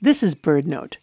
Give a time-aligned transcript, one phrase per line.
[0.00, 0.96] This is BirdNote.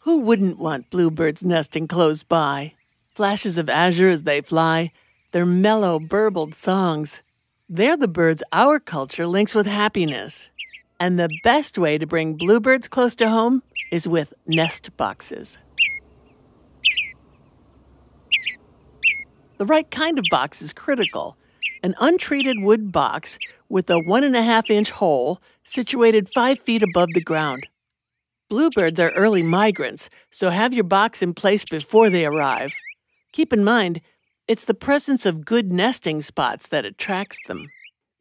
[0.00, 2.72] Who wouldn't want bluebirds nesting close by?
[3.14, 4.90] Flashes of azure as they fly,
[5.32, 7.22] their mellow, burbled songs.
[7.68, 10.50] They're the birds our culture links with happiness.
[10.98, 13.62] And the best way to bring bluebirds close to home
[13.92, 15.58] is with nest boxes.
[19.58, 21.36] The right kind of box is critical.
[21.82, 23.38] An untreated wood box
[23.68, 27.68] with a one and a half inch hole situated five feet above the ground.
[28.48, 32.74] Bluebirds are early migrants, so have your box in place before they arrive.
[33.32, 34.00] Keep in mind,
[34.48, 37.68] it's the presence of good nesting spots that attracts them.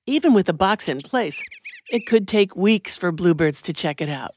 [0.05, 1.41] Even with a box in place,
[1.89, 4.35] it could take weeks for bluebirds to check it out.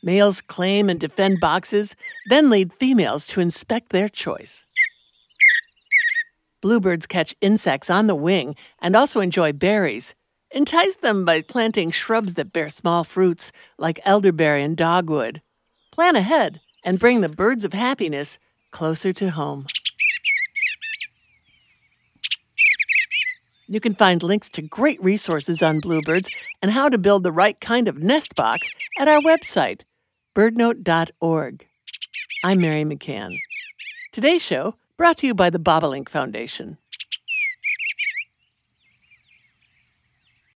[0.00, 1.96] Males claim and defend boxes,
[2.28, 4.64] then lead females to inspect their choice.
[6.60, 10.14] Bluebirds catch insects on the wing and also enjoy berries.
[10.50, 15.42] Entice them by planting shrubs that bear small fruits, like elderberry and dogwood.
[15.92, 18.38] Plan ahead and bring the birds of happiness
[18.70, 19.66] closer to home.
[23.66, 26.30] You can find links to great resources on bluebirds
[26.62, 29.82] and how to build the right kind of nest box at our website,
[30.34, 31.66] birdnote.org.
[32.42, 33.36] I'm Mary McCann.
[34.12, 36.76] Today's show brought to you by the Bobolink Foundation.